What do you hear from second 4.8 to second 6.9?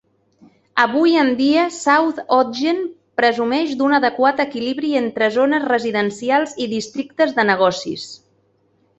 entre zones residencials i